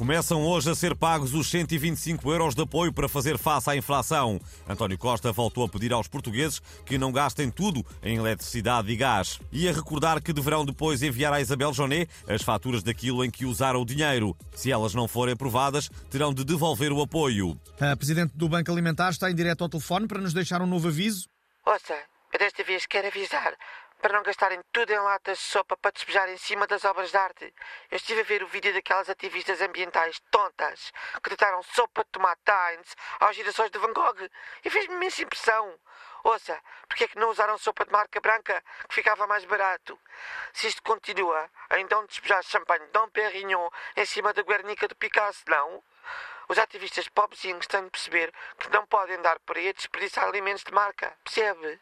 [0.00, 4.40] Começam hoje a ser pagos os 125 euros de apoio para fazer face à inflação.
[4.66, 9.38] António Costa voltou a pedir aos portugueses que não gastem tudo em eletricidade e gás.
[9.52, 13.44] E a recordar que deverão depois enviar à Isabel Jonet as faturas daquilo em que
[13.44, 14.34] usaram o dinheiro.
[14.54, 17.60] Se elas não forem aprovadas, terão de devolver o apoio.
[17.78, 20.88] A Presidente do Banco Alimentar está em direto ao telefone para nos deixar um novo
[20.88, 21.28] aviso.
[21.66, 21.94] Ouça,
[22.32, 23.52] eu desta vez quero avisar
[24.00, 27.16] para não gastarem tudo em latas de sopa para despejar em cima das obras de
[27.16, 27.54] arte.
[27.90, 32.40] Eu estive a ver o vídeo daquelas ativistas ambientais tontas que deitaram sopa de tomate
[32.50, 34.28] Heinz aos girassóis de Van Gogh
[34.64, 35.78] e fez-me imensa impressão.
[36.22, 39.98] Ouça, porque é que não usaram sopa de marca branca, que ficava mais barato?
[40.52, 45.44] Se isto continua, então despejar champanhe de Dom Perignon em cima da Guernica do Picasso,
[45.46, 45.82] não?
[46.48, 50.64] Os ativistas pobrezinhos têm de perceber que não podem dar por aí a desperdiçar alimentos
[50.64, 51.80] de marca, percebe?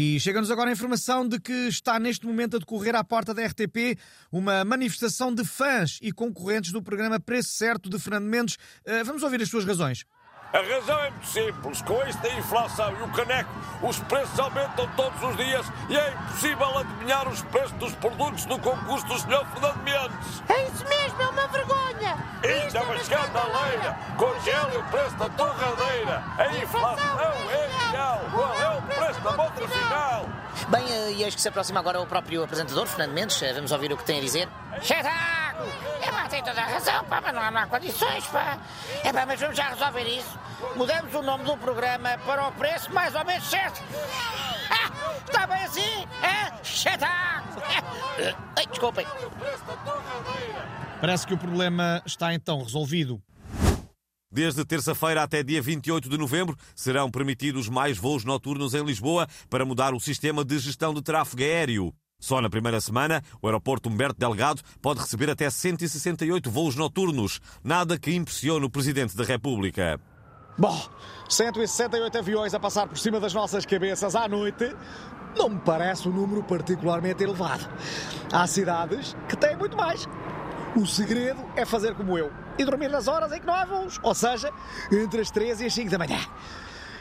[0.00, 3.44] E chega-nos agora a informação de que está neste momento a decorrer à porta da
[3.44, 3.98] RTP
[4.30, 8.54] uma manifestação de fãs e concorrentes do programa Preço Certo de Fernando Mendes.
[8.86, 10.04] Uh, vamos ouvir as suas razões.
[10.52, 11.82] A razão é muito simples.
[11.82, 13.50] Com esta inflação e o caneco,
[13.82, 18.56] os preços aumentam todos os dias e é impossível adivinhar os preços dos produtos do
[18.60, 19.44] concurso do Sr.
[19.52, 20.42] Fernando Mendes.
[20.48, 22.16] É isso mesmo, é uma vergonha.
[22.66, 23.98] Isto é uma escandaleira.
[24.16, 26.22] Congele o preço da torradeira.
[26.38, 30.26] A inflação é é o final?
[30.68, 33.40] Bem, eh, e eis que se aproxima agora o próprio apresentador, Fernando Mendes.
[33.42, 34.48] Eh, Vamos ouvir o que tem a dizer.
[34.80, 35.68] Espetáculo!
[36.02, 38.58] É pá, tem toda a razão, pá, mas não há, não há condições, pá.
[39.02, 40.38] É pá, mas vamos já resolver isso.
[40.76, 43.80] Mudamos o nome do programa para o preço mais ou menos certo.
[44.70, 44.90] Ah,
[45.26, 46.06] Está bem assim?
[46.22, 46.52] É?
[46.62, 47.62] Espetáculo!
[48.56, 49.06] Ai, desculpem.
[51.00, 53.22] Parece que o problema está então resolvido.
[54.30, 59.64] Desde terça-feira até dia 28 de novembro serão permitidos mais voos noturnos em Lisboa para
[59.64, 61.94] mudar o sistema de gestão de tráfego aéreo.
[62.20, 67.98] Só na primeira semana, o aeroporto Humberto Delgado pode receber até 168 voos noturnos, nada
[67.98, 69.98] que impressione o Presidente da República.
[70.58, 70.78] Bom,
[71.28, 74.74] 168 aviões a passar por cima das nossas cabeças à noite
[75.36, 77.68] não me parece um número particularmente elevado.
[78.32, 80.06] Há cidades que têm muito mais.
[80.76, 83.98] O segredo é fazer como eu e dormir nas horas em que não há voos,
[84.02, 84.50] ou seja,
[84.92, 86.18] entre as 3 e as 5 da manhã.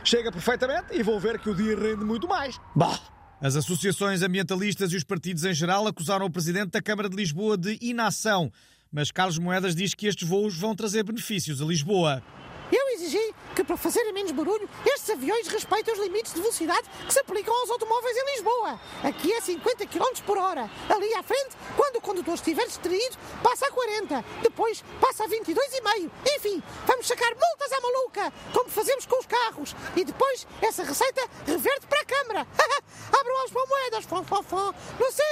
[0.03, 2.59] Chega perfeitamente e vou ver que o dia rende muito mais.
[2.75, 2.97] Bom,
[3.41, 7.57] As associações ambientalistas e os partidos em geral acusaram o Presidente da Câmara de Lisboa
[7.57, 8.51] de inação.
[8.91, 12.23] Mas Carlos Moedas diz que estes voos vão trazer benefícios a Lisboa.
[12.71, 17.11] Eu exigi que, para fazerem menos barulho, estes aviões respeitem os limites de velocidade que
[17.11, 18.79] se aplicam aos automóveis em Lisboa.
[19.03, 20.69] Aqui é 50 km por hora.
[20.87, 24.23] Ali à frente, quando o condutor estiver distraído, passa a 40.
[24.43, 26.11] Depois passa a 22,5.
[26.37, 29.75] Enfim, vamos sacar multas à maluca, como fazemos com os carros.
[29.95, 32.47] E depois, essa receita reverte para a Câmara.
[33.11, 35.27] Abram as moedas, fó, fó, fó, no céu